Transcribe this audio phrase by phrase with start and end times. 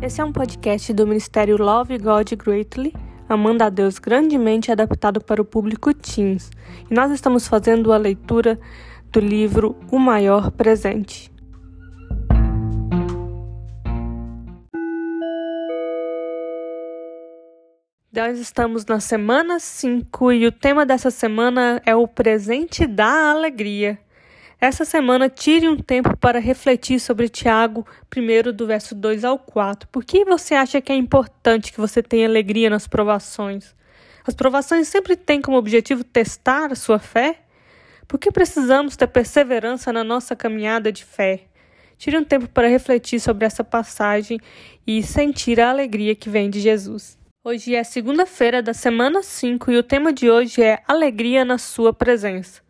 [0.00, 2.94] Esse é um podcast do Ministério Love God Greatly,
[3.28, 6.52] Amando a Deus grandemente adaptado para o público teens.
[6.88, 8.60] E nós estamos fazendo a leitura
[9.10, 11.32] do livro O Maior Presente.
[18.14, 23.98] Nós estamos na semana 5 e o tema dessa semana é o presente da alegria.
[24.60, 29.88] Essa semana, tire um tempo para refletir sobre Tiago, primeiro do verso 2 ao 4.
[29.88, 33.72] Por que você acha que é importante que você tenha alegria nas provações?
[34.26, 37.38] As provações sempre têm como objetivo testar a sua fé?
[38.08, 41.42] Por que precisamos ter perseverança na nossa caminhada de fé?
[41.96, 44.40] Tire um tempo para refletir sobre essa passagem
[44.84, 47.16] e sentir a alegria que vem de Jesus.
[47.44, 51.92] Hoje é segunda-feira da semana 5 e o tema de hoje é Alegria na Sua
[51.92, 52.67] Presença.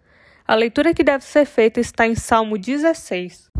[0.49, 3.51] A leitura que deve ser feita está em Salmo 16.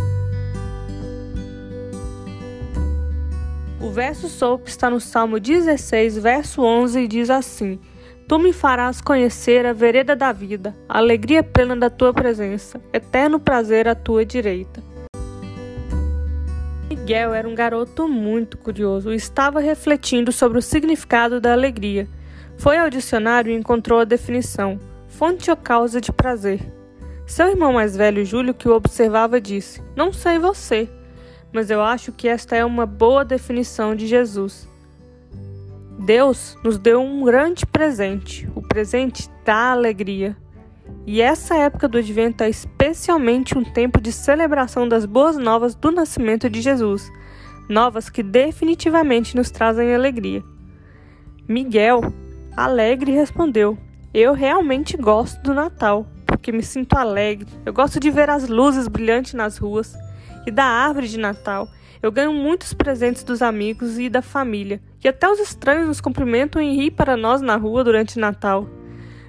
[3.79, 7.79] O verso sopro está no Salmo 16, verso 11 e diz assim:
[8.27, 13.39] Tu me farás conhecer a vereda da vida, a alegria plena da tua presença, eterno
[13.39, 14.83] prazer à tua direita.
[16.89, 22.09] Miguel era um garoto muito curioso e estava refletindo sobre o significado da alegria.
[22.57, 26.78] Foi ao dicionário e encontrou a definição: fonte ou causa de prazer.
[27.29, 30.89] Seu irmão mais velho, Júlio, que o observava, disse: Não sei você,
[31.53, 34.67] mas eu acho que esta é uma boa definição de Jesus.
[35.99, 40.35] Deus nos deu um grande presente, o presente da alegria.
[41.07, 45.93] E essa época do advento é especialmente um tempo de celebração das boas novas do
[45.93, 47.13] nascimento de Jesus,
[47.69, 50.43] novas que definitivamente nos trazem alegria.
[51.47, 52.01] Miguel,
[52.57, 53.77] alegre, respondeu:
[54.15, 56.07] Eu realmente gosto do Natal
[56.49, 57.47] porque me sinto alegre.
[57.67, 59.95] Eu gosto de ver as luzes brilhantes nas ruas
[60.47, 61.69] e da árvore de Natal.
[62.03, 66.63] Eu ganho muitos presentes dos amigos e da família, e até os estranhos nos cumprimentam
[66.63, 68.67] e riem para nós na rua durante Natal.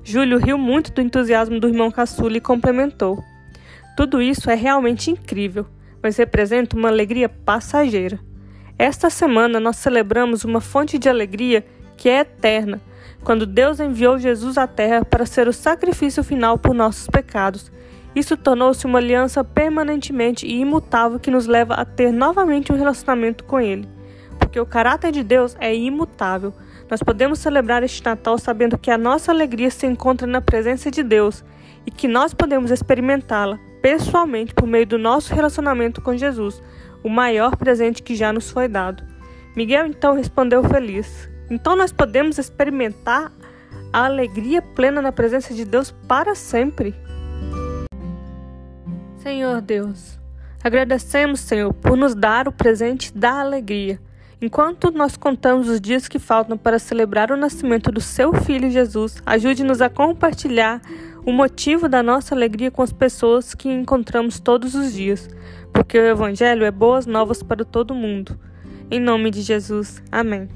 [0.02, 3.22] Júlio riu muito do entusiasmo do irmão caçula e complementou.
[3.98, 5.66] Tudo isso é realmente incrível,
[6.02, 8.18] mas representa uma alegria passageira.
[8.78, 11.66] Esta semana nós celebramos uma fonte de alegria
[12.00, 12.82] que é eterna,
[13.26, 17.70] quando Deus enviou Jesus à terra para ser o sacrifício final por nossos pecados.
[18.16, 23.44] Isso tornou-se uma aliança permanentemente e imutável que nos leva a ter novamente um relacionamento
[23.44, 23.88] com Ele.
[24.40, 26.54] Porque o caráter de Deus é imutável.
[26.90, 31.04] Nós podemos celebrar este Natal sabendo que a nossa alegria se encontra na presença de
[31.04, 31.44] Deus
[31.86, 36.64] e que nós podemos experimentá-la pessoalmente por meio do nosso relacionamento com Jesus,
[37.04, 39.04] o maior presente que já nos foi dado.
[39.54, 43.32] Miguel então respondeu feliz: então nós podemos experimentar
[43.92, 46.94] a alegria plena na presença de Deus para sempre.
[49.18, 50.20] Senhor Deus,
[50.64, 54.00] agradecemos, Senhor, por nos dar o presente da alegria.
[54.42, 59.22] Enquanto nós contamos os dias que faltam para celebrar o nascimento do seu filho Jesus,
[59.26, 60.82] ajude-nos a compartilhar
[61.26, 65.30] o motivo da nossa alegria com as pessoas que encontramos todos os dias,
[65.74, 68.40] porque o Evangelho é boas novas para todo mundo.
[68.90, 70.02] Em nome de Jesus.
[70.10, 70.48] Amém.